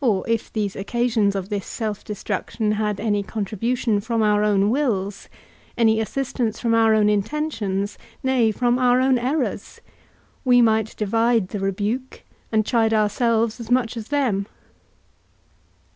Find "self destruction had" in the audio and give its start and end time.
1.66-3.00